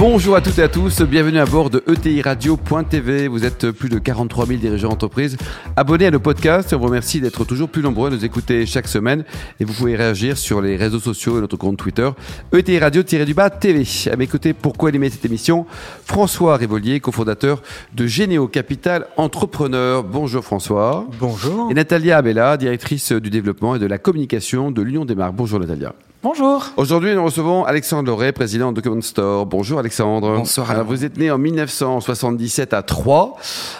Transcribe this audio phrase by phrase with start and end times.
[0.00, 3.28] Bonjour à toutes et à tous, bienvenue à bord de ETI Radio.tv.
[3.28, 5.36] Vous êtes plus de 43 000 dirigeants d'entreprise
[5.76, 6.72] abonnés à nos podcasts.
[6.72, 9.24] On vous remercie d'être toujours plus nombreux à nous écouter chaque semaine
[9.60, 12.08] et vous pouvez réagir sur les réseaux sociaux et notre compte Twitter
[12.54, 13.84] ETI Radio-du-bas TV.
[14.10, 15.66] À mes côtés, pourquoi animer cette émission?
[16.06, 17.62] François Révolier, cofondateur
[17.92, 20.02] de Généo Capital Entrepreneur.
[20.02, 21.06] Bonjour François.
[21.20, 21.70] Bonjour.
[21.70, 25.34] Et Natalia Abella, directrice du développement et de la communication de l'Union des marques.
[25.34, 25.94] Bonjour Natalia.
[26.22, 26.66] Bonjour.
[26.76, 29.46] Aujourd'hui, nous recevons Alexandre Loret, président de Document Store.
[29.46, 30.36] Bonjour Alexandre.
[30.36, 30.70] Bonsoir.
[30.70, 33.32] Alors, vous êtes né en 1977 à Troyes,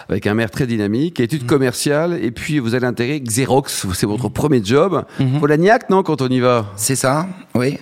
[0.09, 3.85] avec un maire très dynamique, études commerciales, et puis vous allez intégrer Xerox.
[3.93, 5.05] C'est votre premier job.
[5.19, 5.39] Mhm.
[5.39, 6.65] Polagnac, non, quand on y va?
[6.77, 7.77] C'est ça, oui.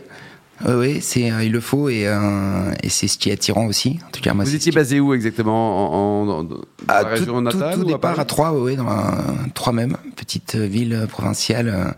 [0.67, 3.65] Oui, oui, c'est euh, il le faut et, euh, et c'est ce qui est attirant
[3.67, 3.97] aussi.
[4.05, 6.57] En tout cas, moi, Vous étiez basé où exactement en, en- dans
[6.87, 9.15] à la tout, tout, tout ou à départ Paris à Troyes, oui, dans un,
[9.53, 11.91] Troyes même, petite euh, ville provinciale euh,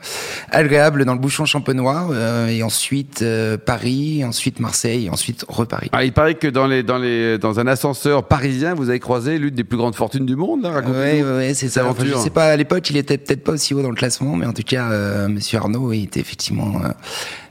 [0.52, 5.90] agréable dans le bouchon champenois, euh, et ensuite euh, Paris, ensuite Marseille, et ensuite reparis.
[5.92, 9.38] Ah, il paraît que dans, les, dans, les, dans un ascenseur parisien, vous avez croisé
[9.38, 10.64] l'une des plus grandes fortunes du monde.
[10.64, 10.82] Là.
[10.82, 11.86] Ouais, ouais, c'est ça.
[11.86, 14.36] Enfin, je sais pas, à l'époque, il était peut-être pas aussi haut dans le classement,
[14.36, 16.90] mais en tout cas, euh, Monsieur Arnaud, il était effectivement euh,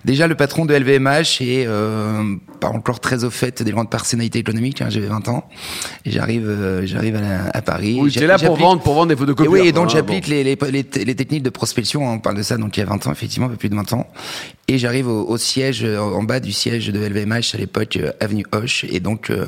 [0.05, 4.39] déjà le patron de LVMH et euh, pas encore très au fait des grandes personnalités
[4.39, 4.83] économiques.
[4.83, 5.49] Hein, J'avais 20 ans
[6.05, 7.99] et j'arrive, euh, j'arrive à, Paris.
[8.01, 9.53] Oui, j'étais là pour vendre, pour vendre des et photocopieurs.
[9.53, 10.31] oui, et donc Ah, j'applique bon.
[10.31, 12.87] les, les, les, les techniques de prospection, on parle de ça donc il y a
[12.87, 14.07] 20 ans, effectivement, un peu plus de 20 ans.
[14.69, 18.13] Et j'arrive au, au siège, euh, en bas du siège de LVMH à l'époque, euh,
[18.21, 18.85] Avenue Hoche.
[18.91, 19.47] Et donc euh,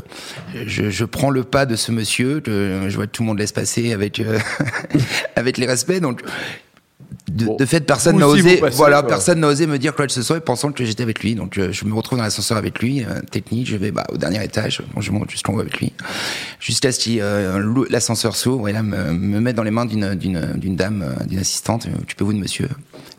[0.67, 3.39] je, je prends le pas de ce monsieur, que je vois que tout le monde
[3.39, 4.39] laisse passer avec, euh,
[5.37, 6.01] avec les respects.
[6.01, 6.23] Donc
[7.31, 7.57] de, Bon.
[7.57, 9.09] de fait, personne n'a osé, passez, voilà, quoi.
[9.09, 11.35] personne n'a osé me dire quoi que ce soit, pensant que j'étais avec lui.
[11.35, 13.67] Donc, euh, je me retrouve dans l'ascenseur avec lui, euh, technique.
[13.69, 15.93] Je vais bah, au dernier étage, bon, je monte jusqu'en haut avec lui,
[16.61, 20.15] jusqu'à ce que euh, l'ascenseur s'ouvre et là me, me met dans les mains d'une
[20.15, 21.87] d'une d'une dame, euh, d'une assistante.
[21.87, 22.69] Euh, Tu peux vous de monsieur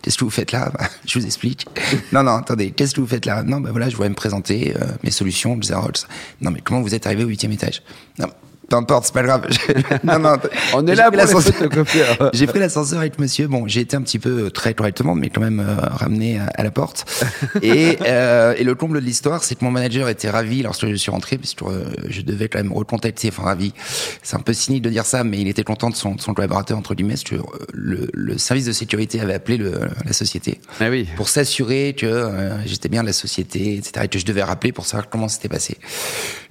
[0.02, 0.72] Qu'est-ce que vous faites là?
[0.78, 1.66] Bah, Je vous explique.
[2.12, 2.72] non, non, attendez.
[2.72, 3.44] Qu'est-ce que vous faites là?
[3.44, 6.08] Non, bah voilà, je voulais me présenter euh, mes solutions, Xerox.
[6.42, 7.81] Non, mais comment vous êtes arrivé au huitième étage?
[8.20, 8.28] Non.
[8.69, 9.47] Peu importe, c'est pas grave.
[10.03, 10.38] non, non.
[10.74, 11.53] On est là pour l'ascenseur.
[12.34, 13.47] J'ai pris l'ascenseur avec monsieur.
[13.47, 16.46] Bon, j'ai été un petit peu euh, très correctement, mais quand même euh, ramené à,
[16.56, 17.06] à la porte.
[17.62, 20.96] Et, euh, et le comble de l'histoire, c'est que mon manager était ravi lorsque je
[20.96, 23.29] suis rentré, parce que euh, je devais quand même recontacter.
[23.29, 23.74] Enfin, ravi.
[24.22, 26.34] C'est un peu cynique de dire ça, mais il était content de son, de son
[26.34, 27.13] collaborateur entre guillemets.
[27.13, 27.35] parce que,
[27.74, 31.07] le, le service de sécurité avait appelé le, la société Ah oui.
[31.16, 32.30] pour s'assurer que
[32.66, 34.06] j'étais bien de la société, etc.
[34.06, 35.78] Et que je devais rappeler pour savoir comment c'était passé.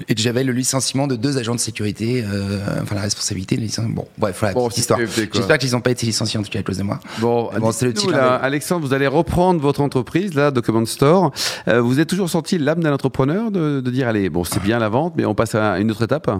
[0.08, 3.56] Et que j'avais le licenciement de deux agents de sécurité, euh, enfin la responsabilité.
[3.56, 3.94] Le licenciement.
[3.94, 5.00] Bon, bref, voilà, Bon, histoire.
[5.32, 7.00] J'espère qu'ils n'ont pas été licenciés en tout cas à cause de moi.
[7.20, 8.14] Bon, c'est le d'œil.
[8.14, 11.32] Alexandre, vous allez reprendre votre entreprise, là, Document Store.
[11.68, 14.78] Euh, vous êtes toujours senti l'âme d'un entrepreneur de, de dire, allez, bon, c'est bien
[14.78, 16.30] la vente, mais on passe à une autre étape?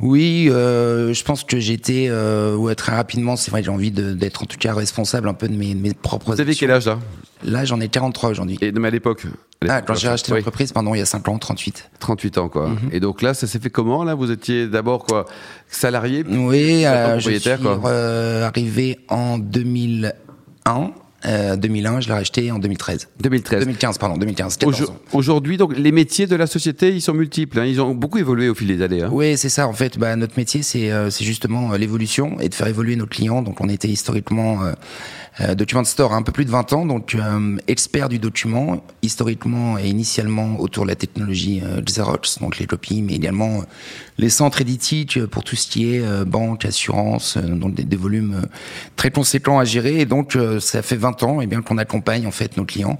[0.00, 4.42] Oui, euh, je pense que j'étais, euh, ouais, très rapidement, c'est vrai, j'ai envie d'être
[4.42, 6.86] en tout cas responsable un peu de mes, de mes propres Vous avez quel âge,
[6.86, 6.98] là?
[7.44, 8.58] Là, j'en ai 43 aujourd'hui.
[8.60, 9.26] Et mais à l'époque
[9.68, 11.90] Ah, quand j'ai racheté oui, l'entreprise, pardon, il y a 5 ans, 38.
[12.00, 12.50] 38 ans, Mhm.
[12.50, 12.70] quoi.
[12.90, 14.14] Et donc là, ça s'est fait comment, là?
[14.14, 15.26] Vous étiez d'abord, quoi,
[15.68, 16.24] salarié?
[16.28, 17.80] Oui, euh, je suis propriétaire, quoi.
[17.90, 20.90] euh, arrivé en 2001.
[21.26, 23.08] Euh, 2001, je l'ai racheté en 2013.
[23.20, 23.60] 2013.
[23.60, 24.56] 2015, pardon, 2015.
[24.58, 24.96] 14 Aujo- ans.
[25.12, 27.58] Aujourd'hui, donc, les métiers de la société, ils sont multiples.
[27.60, 27.64] hein.
[27.64, 29.02] Ils ont beaucoup évolué au fil des années.
[29.02, 29.08] hein.
[29.12, 29.66] Oui, c'est ça.
[29.68, 33.06] En fait, bah, notre métier, c'est euh, justement euh, l'évolution et de faire évoluer nos
[33.06, 33.42] clients.
[33.42, 34.72] Donc, on était historiquement euh,
[35.40, 38.84] euh, document store à un peu plus de 20 ans, donc euh, expert du document,
[39.02, 43.64] historiquement et initialement autour de la technologie euh, Xerox, donc les copies, mais également euh,
[44.18, 47.96] les centres éditiques pour tout ce qui est euh, banque, assurance, euh, donc des, des
[47.96, 48.46] volumes euh,
[48.94, 49.98] très conséquents à gérer.
[50.00, 52.98] Et donc, euh, ça fait 20 ans, et bien qu'on accompagne en fait nos clients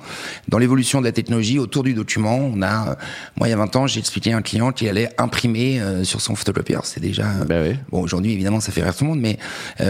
[0.49, 2.37] dans l'évolution de la technologie autour du document.
[2.37, 2.95] On a, euh,
[3.37, 6.05] moi, il y a 20 ans, j'ai expliqué à un client qui allait imprimer euh,
[6.05, 6.85] sur son photocopieur.
[6.87, 7.77] C'est déjà euh, Ben oui.
[7.91, 9.39] Bon, aujourd'hui, évidemment, ça fait rire tout le monde, mais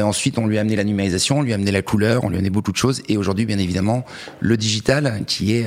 [0.03, 2.37] ensuite, on lui a amené la numérisation, on lui a amené la couleur, on lui
[2.37, 4.05] a amené beaucoup de choses, et aujourd'hui, bien évidemment,
[4.41, 5.67] le digital, qui est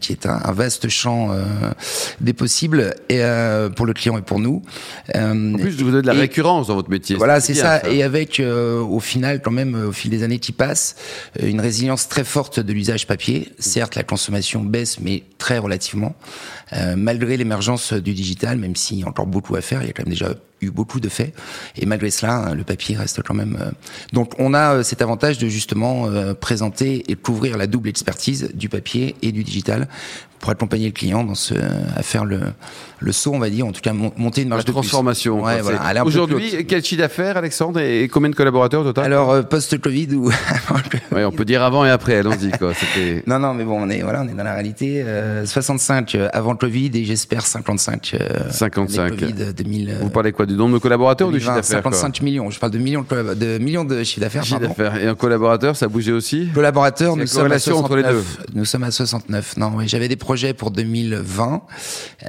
[0.00, 1.30] qui est un, un vaste champ
[2.20, 3.20] des possibles et
[3.76, 4.62] pour le client et pour nous.
[5.14, 7.16] En plus, vous avez de la et- récurrence dans votre métier.
[7.16, 7.88] voilà, c'est ça.
[7.90, 10.96] Et avec, au final, quand même, au fil des années qui passent,
[11.42, 13.52] une résilience très forte de l'usage papier.
[13.60, 16.16] Certes, la consommation baisse, mais très relativement.
[16.72, 19.90] Euh, malgré l'émergence du digital, même s'il y a encore beaucoup à faire, il y
[19.90, 21.34] a quand même déjà eu beaucoup de faits.
[21.76, 23.72] Et malgré cela, le papier reste quand même.
[24.12, 26.08] Donc, on a cet avantage de justement
[26.40, 29.88] présenter et couvrir la double expertise du papier et du digital
[30.38, 32.40] pour accompagner le client dans ce, à faire le,
[33.00, 35.42] le saut, on va dire, en tout cas monter une marge de transformation.
[35.42, 39.06] Ouais, voilà, Aujourd'hui, quel chiffre d'affaires, Alexandre, et combien de collaborateurs au total?
[39.06, 40.30] Alors euh, post-Covid ou
[41.12, 42.16] ouais, on peut dire avant et après.
[42.16, 42.72] Allons-y quoi.
[43.26, 45.02] non, non, mais bon, on est voilà, on est dans la réalité.
[45.04, 48.14] Euh, 65 euh, avant le Covid et j'espère 55.
[48.14, 49.10] Euh, 55.
[49.10, 49.98] COVID 2000.
[50.00, 52.50] Vous parlez quoi du nombre de collaborateurs ou du chiffre d'affaires 55 millions.
[52.50, 54.44] Je parle de millions de, de millions de chiffre d'affaires.
[54.44, 54.96] Chiffre d'affaires.
[54.96, 57.84] Et un collaborateur, ça a bougé aussi Collaborateurs, nous sommes à 69.
[57.84, 58.24] entre les deux.
[58.54, 59.56] Nous sommes à 69.
[59.58, 61.62] Non, oui, j'avais des projets pour 2020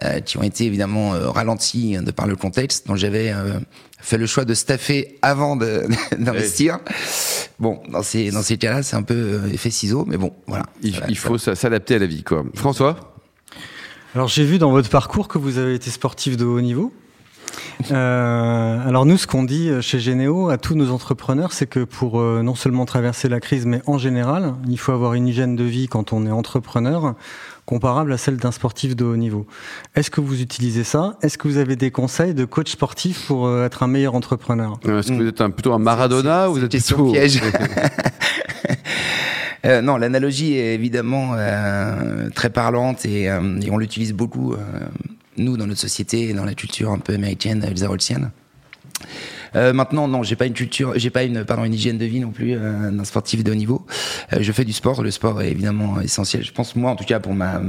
[0.03, 2.87] euh, qui ont été évidemment euh, ralentis de par le contexte.
[2.87, 3.59] Donc j'avais euh,
[3.99, 5.55] fait le choix de staffer avant
[6.17, 6.79] d'investir.
[7.59, 10.65] Bon, dans ces dans ces cas-là, c'est un peu effet ciseau, mais bon, voilà.
[10.81, 12.43] Il, faut s'adapter à la vie, quoi.
[12.53, 13.15] François?
[14.15, 16.91] Alors j'ai vu dans votre parcours que vous avez été sportif de haut niveau.
[17.91, 22.19] Euh, alors nous, ce qu'on dit chez Généo à tous nos entrepreneurs, c'est que pour
[22.19, 25.63] euh, non seulement traverser la crise, mais en général, il faut avoir une hygiène de
[25.63, 27.15] vie quand on est entrepreneur
[27.69, 29.45] comparable à celle d'un sportif de haut niveau.
[29.93, 31.17] Est-ce que vous utilisez ça?
[31.21, 34.79] Est-ce que vous avez des conseils de coach sportif pour euh, être un meilleur entrepreneur?
[34.83, 37.41] Est-ce que vous êtes un, plutôt un Maradona ou vous êtes plutôt piège.
[39.65, 44.55] Euh, non, l'analogie est évidemment euh, très parlante et, et on l'utilise beaucoup
[45.39, 48.31] nous, dans notre société, dans la culture un peu américaine, alsarolsienne.
[49.55, 52.31] Euh, maintenant, non, j'ai pas une culture, j'ai pas une, une hygiène de vie non
[52.31, 53.85] plus euh, d'un sportif de haut niveau.
[54.33, 55.01] Euh, je fais du sport.
[55.01, 56.43] Le sport est évidemment essentiel.
[56.43, 57.61] Je pense moi, en tout cas, pour ma,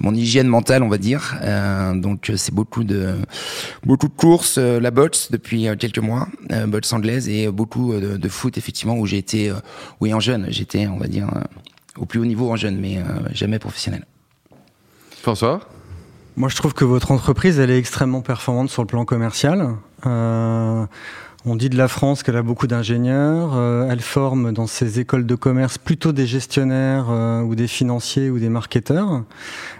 [0.00, 1.36] mon hygiène mentale, on va dire.
[1.42, 3.16] Euh, donc, c'est beaucoup de
[3.84, 6.28] beaucoup de courses, euh, la boxe depuis quelques mois,
[6.66, 9.52] boxe anglaise et beaucoup de, de, foot effectivement où j'ai été,
[10.00, 11.28] oui, en jeune, j'étais, on va dire,
[11.96, 12.98] au plus haut niveau en jeune, mais
[13.32, 14.04] jamais professionnel.
[15.22, 15.60] François?
[16.36, 19.74] Moi, je trouve que votre entreprise, elle est extrêmement performante sur le plan commercial.
[20.06, 20.86] Euh,
[21.44, 23.52] on dit de la France qu'elle a beaucoup d'ingénieurs.
[23.54, 28.30] Euh, elle forme dans ses écoles de commerce plutôt des gestionnaires euh, ou des financiers
[28.30, 29.24] ou des marketeurs.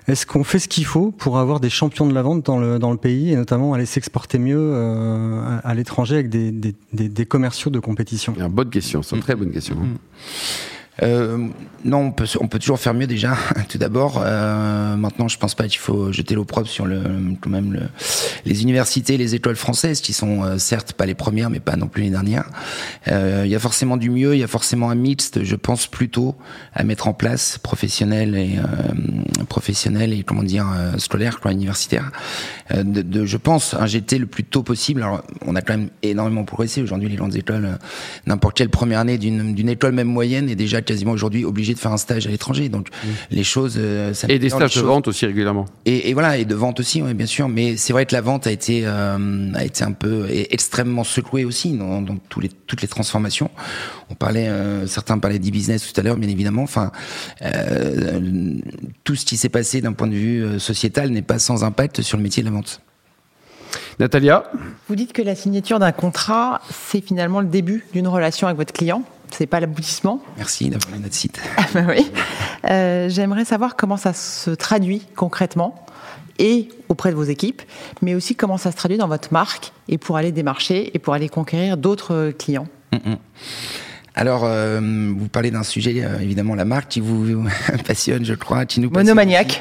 [0.09, 2.81] Est-ce qu'on fait ce qu'il faut pour avoir des champions de la vente dans le,
[2.81, 7.09] dans le pays et notamment aller s'exporter mieux euh, à, l'étranger avec des, des, des,
[7.09, 8.35] des, commerciaux de compétition?
[8.37, 9.77] Une bonne question, c'est une très bonne question.
[9.77, 9.97] Mmh.
[11.03, 11.49] Euh,
[11.85, 13.37] non, on peut, on peut toujours faire mieux déjà.
[13.69, 17.03] Tout d'abord, euh, maintenant, je pense pas qu'il faut jeter l'opprobre sur le,
[17.41, 17.81] quand même le,
[18.45, 21.89] les universités, les écoles françaises, qui sont euh, certes pas les premières, mais pas non
[21.89, 22.49] plus les dernières.
[23.09, 25.43] Euh, il y a forcément du mieux, il y a forcément un mixte.
[25.43, 26.37] Je pense plutôt
[26.73, 30.67] à mettre en place professionnel et euh, professionnel et comment dire
[30.99, 32.11] scolaire, quoi, universitaire.
[32.73, 35.03] De, de, je pense injecter le plus tôt possible.
[35.03, 37.09] Alors, on a quand même énormément progressé aujourd'hui.
[37.09, 37.79] Les grandes écoles,
[38.27, 41.93] n'importe quelle première année d'une école même moyenne est déjà quasiment aujourd'hui obligé de faire
[41.93, 42.69] un stage à l'étranger.
[42.69, 43.09] Donc mmh.
[43.31, 43.75] les choses.
[43.79, 45.67] Euh, et des stages de vente aussi régulièrement.
[45.85, 47.49] Et, et, voilà, et de vente aussi, oui, bien sûr.
[47.49, 51.45] Mais c'est vrai que la vente a été euh, a été un peu extrêmement secouée
[51.45, 53.51] aussi dans, dans tous les, toutes les transformations.
[54.11, 56.63] On parlait, euh, certains parlaient d'e-business tout à l'heure, bien évidemment.
[56.63, 56.93] Enfin,
[57.43, 58.21] euh,
[59.05, 62.19] tout ce qui s'est passé d'un point de vue sociétal n'est pas sans impact sur
[62.19, 62.83] le métier de la vente.
[63.99, 64.45] Natalia?
[64.89, 68.73] Vous dites que la signature d'un contrat, c'est finalement le début d'une relation avec votre
[68.73, 70.21] client c'est pas l'aboutissement.
[70.37, 71.41] Merci d'avoir notre site.
[71.57, 72.11] Ah bah oui.
[72.71, 75.85] Euh, J'aimerais savoir comment ça se traduit concrètement
[76.39, 77.63] et auprès de vos équipes,
[78.01, 81.15] mais aussi comment ça se traduit dans votre marque et pour aller démarcher et pour
[81.15, 82.69] aller conquérir d'autres clients.
[82.93, 83.17] Mm -mm.
[84.15, 84.81] Alors, euh,
[85.17, 87.47] vous parlez d'un sujet, euh, évidemment, la marque qui vous
[87.87, 89.61] passionne, je crois, qui nous Monomaniaque.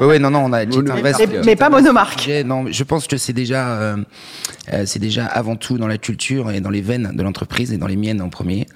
[0.00, 0.66] Oui, oui, non, non, on a.
[0.66, 1.12] mais,
[1.44, 2.30] mais pas monomarque.
[2.44, 3.96] Non, je pense que c'est déjà,
[4.72, 7.78] euh, c'est déjà avant tout dans la culture et dans les veines de l'entreprise et
[7.78, 8.66] dans les miennes en premier.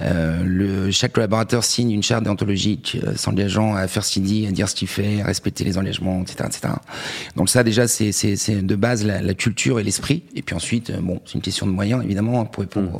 [0.00, 4.46] Euh, le, chaque collaborateur signe une charte déontologique euh, s'engageant à faire ce qu'il dit,
[4.46, 6.74] à dire ce qu'il fait, à respecter les engagements, etc., etc.
[7.36, 10.24] Donc ça, déjà, c'est, c'est, c'est de base la, la culture et l'esprit.
[10.34, 12.96] Et puis ensuite, bon, c'est une question de moyens, évidemment, pour répondre mmh.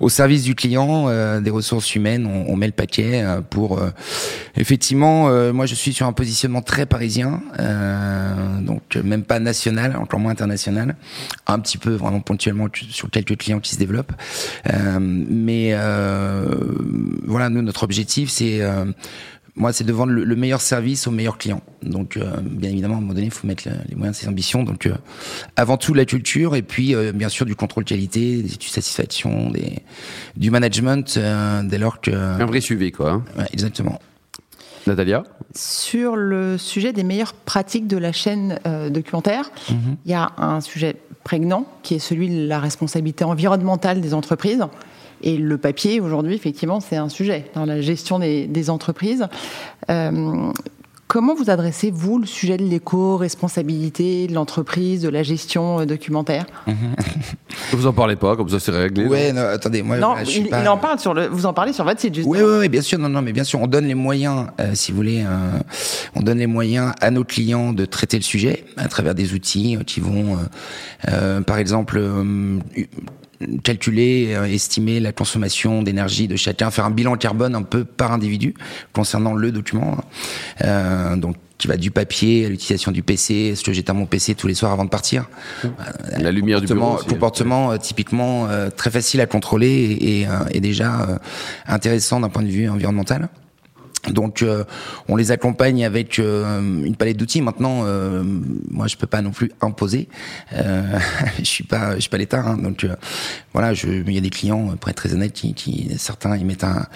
[0.00, 3.78] au, au service du client euh, des ressources humaines, on, met le paquet euh, pour
[3.78, 3.90] euh,
[4.56, 5.28] effectivement.
[5.52, 7.42] moi, je suis sur un positionnement très parisien,
[8.60, 10.96] donc même pas national, encore moins international,
[11.46, 14.12] un petit peu vraiment ponctuellement sur quelques clients qui se développent,
[15.00, 15.74] mais
[17.26, 18.62] voilà, nous notre objectif c'est
[19.56, 21.62] moi, c'est de vendre le, meilleur service au meilleur client.
[21.82, 24.28] Donc, euh, bien évidemment, à un moment donné, il faut mettre les moyens de ses
[24.28, 24.62] ambitions.
[24.62, 24.94] Donc, euh,
[25.56, 28.74] avant tout, la culture et puis, euh, bien sûr, du contrôle qualité, des études de
[28.74, 29.78] satisfaction, des,
[30.36, 31.18] du management,
[31.64, 32.10] dès lors que...
[32.10, 33.12] Un vrai suivi, quoi.
[33.12, 33.24] Hein.
[33.38, 33.98] Ouais, exactement.
[34.86, 35.24] Natalia?
[35.54, 38.60] Sur le sujet des meilleures pratiques de la chaîne
[38.90, 39.96] documentaire, mm-hmm.
[40.04, 44.64] il y a un sujet prégnant qui est celui de la responsabilité environnementale des entreprises.
[45.22, 49.26] Et le papier, aujourd'hui, effectivement, c'est un sujet dans la gestion des, des entreprises.
[49.90, 50.52] Euh,
[51.08, 56.46] Comment vous adressez, vous, le sujet de l'éco-responsabilité, de l'entreprise, de la gestion euh, documentaire?
[57.72, 59.06] Vous en parlez pas, comme ça c'est réglé.
[59.06, 60.62] Ouais, non, attendez, moi, Non, je suis il, pas...
[60.62, 61.26] il en parle sur le.
[61.26, 62.32] Vous en parlez sur votre site, justement.
[62.34, 64.72] Oui, oui, oui, bien sûr, non, non, mais bien sûr, on donne les moyens, euh,
[64.74, 65.58] si vous voulez, euh,
[66.16, 69.78] on donne les moyens à nos clients de traiter le sujet à travers des outils
[69.86, 72.58] qui vont, euh, euh, par exemple, euh,
[73.62, 78.12] calculer, euh, estimer la consommation d'énergie de chacun, faire un bilan carbone un peu par
[78.12, 78.54] individu
[78.92, 79.98] concernant le document.
[80.62, 84.34] Euh, donc qui va du papier à l'utilisation du PC, est-ce que j'éteins mon PC
[84.34, 85.28] tous les soirs avant de partir
[86.18, 87.08] La lumière du bureau comportement, aussi.
[87.08, 91.18] comportement euh, typiquement euh, très facile à contrôler et, et, euh, et déjà euh,
[91.66, 93.28] intéressant d'un point de vue environnemental.
[94.12, 94.64] Donc, euh,
[95.08, 97.42] on les accompagne avec euh, une palette d'outils.
[97.42, 98.22] Maintenant, euh,
[98.70, 100.08] moi, je peux pas non plus imposer.
[100.52, 100.98] Euh,
[101.38, 102.42] je suis pas, je suis pas l'État.
[102.42, 102.94] Hein, donc, euh,
[103.52, 106.64] voilà, il y a des clients, pour être très honnête, qui, qui certains, ils mettent
[106.64, 106.86] un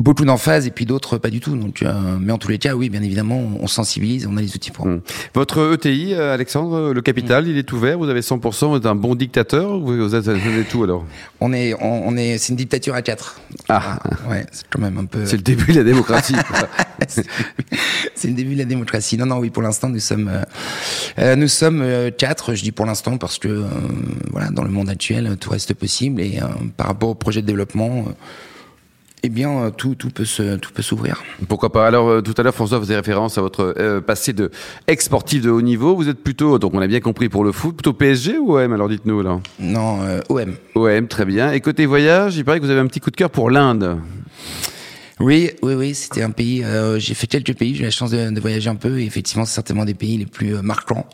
[0.00, 1.56] beaucoup d'emphase et puis d'autres pas du tout.
[1.56, 4.40] Donc, euh, mais en tous les cas, oui, bien évidemment, on, on sensibilise, on a
[4.40, 4.86] les outils pour.
[4.86, 5.00] Mm.
[5.34, 7.98] Votre ETI, euh, Alexandre, le capital, il est ouvert.
[7.98, 8.68] Vous avez 100%.
[8.68, 9.72] Vous êtes un bon dictateur.
[9.72, 11.04] ou Vous êtes, vous êtes tout alors?
[11.40, 13.40] On est, on, on est, c'est une dictature à quatre.
[13.68, 13.98] Ah.
[14.28, 15.24] ouais, c'est quand même un peu.
[15.26, 16.36] C'est le début de la démocratie.
[17.08, 19.16] c'est le début de la démocratie.
[19.16, 20.42] Non, non, oui, pour l'instant, nous sommes, euh,
[21.18, 22.54] euh, nous sommes euh, quatre.
[22.54, 23.64] Je dis pour l'instant parce que, euh,
[24.30, 26.46] voilà, dans le monde actuel, tout reste possible et euh,
[26.76, 28.06] par rapport au projet de développement,
[29.26, 31.22] eh bien, euh, tout, tout peut se, tout peut s'ouvrir.
[31.48, 34.50] Pourquoi pas Alors euh, tout à l'heure, François faisait référence à votre euh, passé de
[34.86, 35.96] ex-sportif de haut niveau.
[35.96, 38.72] Vous êtes plutôt, donc on a bien compris pour le foot, plutôt PSG ou OM
[38.74, 39.40] Alors dites-nous là?
[39.58, 40.56] Non, euh, OM.
[40.74, 41.52] OM, très bien.
[41.52, 43.96] Et côté voyage, il paraît que vous avez un petit coup de cœur pour l'Inde.
[45.20, 46.64] Oui, oui, oui, c'était un pays.
[46.64, 48.98] euh, j'ai fait quelques pays, j'ai eu la chance de, de voyager un peu.
[48.98, 51.06] Et effectivement, c'est certainement des pays les plus euh, marquants,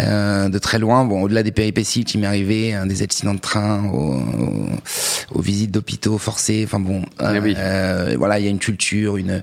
[0.00, 1.04] euh, de très loin.
[1.06, 4.20] Bon, au-delà des péripéties qui m'est arrivé, hein, des accidents de train, aux,
[5.34, 6.62] aux- visites d'hôpitaux forcées.
[6.66, 7.54] Enfin bon, Eh oui.
[7.56, 9.42] euh, voilà, il y a une culture, une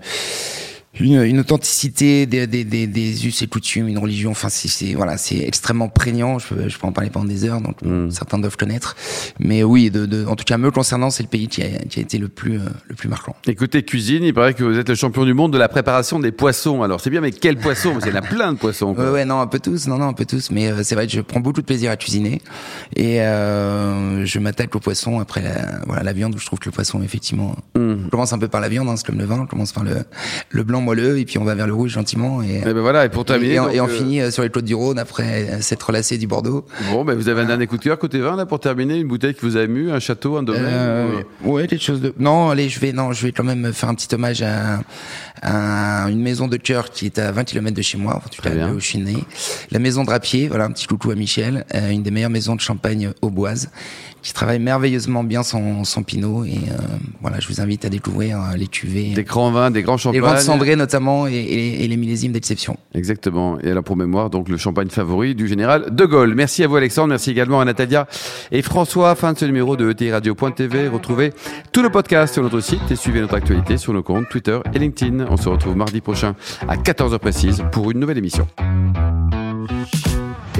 [0.99, 4.31] une, une authenticité des, des, des, des us et coutumes, une religion.
[4.31, 6.39] Enfin, c'est, c'est voilà, c'est extrêmement prégnant.
[6.39, 8.09] Je peux, je peux en parler pendant des heures, donc Mm.
[8.11, 8.95] certains doivent connaître.
[9.39, 11.99] Mais oui, de, de, en tout cas, me concernant, c'est le pays qui a, qui
[11.99, 13.35] a été le plus, euh, le plus marquant.
[13.47, 16.19] Et côté cuisine, il paraît que vous êtes le champion du monde de la préparation
[16.19, 16.81] des poissons.
[16.83, 18.93] Alors c'est bien, mais quel poisson Parce qu'il y en a plein de poissons.
[18.93, 19.05] quoi.
[19.05, 21.05] Ouais, ouais, non, un peu tous, non, non, un peu tous, mais euh, c'est vrai
[21.07, 22.41] que je prends beaucoup de plaisir à cuisiner
[22.95, 26.65] et euh, je m'attaque au poisson après la, voilà la viande où je trouve que
[26.65, 28.05] le poisson effectivement, Mm.
[28.05, 29.83] on commence un peu par la viande, hein, c'est comme le vin, on commence par
[29.83, 29.97] le
[30.49, 33.05] le blanc moelleux et puis on va vers le rouge gentiment et Et ben voilà,
[33.05, 34.75] et pour terminer, et, on- donc, et on euh, finit euh, sur les côtes du
[34.75, 36.65] Rhône après euh, s'être relâché du Bordeaux.
[36.91, 39.07] Bon, ben vous avez un dernier coup de cœur côté vin là pour terminer, une
[39.07, 40.63] bouteille qui vous a ému, un château, un domaine.
[40.65, 42.13] Euh, ou- ouais, quelque chose de.
[42.19, 44.79] Non, allez, je vais, non, je vais quand même faire un petit hommage à,
[45.41, 48.41] à une maison de cœur qui est à 20 km de chez moi, en tout
[48.41, 49.15] cas là où je suis né.
[49.71, 52.61] La maison Drapier, voilà, un petit coucou à Michel, euh, une des meilleures maisons de
[52.61, 53.69] Champagne auboise,
[54.23, 56.43] qui travaille merveilleusement bien son, son pinot.
[56.45, 56.75] Et euh,
[57.21, 60.19] voilà, je vous invite à découvrir euh, les cuvées, Des grands vins, des grands champagnes.
[60.75, 62.77] Notamment et, les millésimes d'exception.
[62.93, 63.59] Exactement.
[63.61, 66.35] Et alors pour mémoire, donc le champagne favori du général de Gaulle.
[66.35, 68.07] Merci à vous Alexandre, merci également à Natalia
[68.51, 69.15] et François.
[69.15, 70.87] Fin de ce numéro de ETI Radio.tv.
[70.87, 71.33] Retrouvez
[71.71, 74.79] tout le podcast sur notre site et suivez notre actualité sur nos comptes Twitter et
[74.79, 75.25] LinkedIn.
[75.29, 76.35] On se retrouve mardi prochain
[76.67, 78.47] à 14h précise pour une nouvelle émission.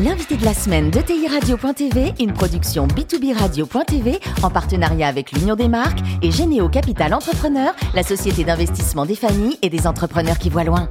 [0.04, 5.56] L'invité de la semaine de TI Radio.tv, une production B2B Radio.tv en partenariat avec l'Union
[5.56, 10.51] des marques et Généo Capital Entrepreneur, la société d'investissement des familles et des entrepreneurs qui
[10.51, 10.88] voient loin.